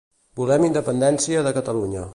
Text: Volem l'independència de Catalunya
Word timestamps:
Volem 0.39 0.65
l'independència 0.67 1.47
de 1.49 1.57
Catalunya 1.61 2.09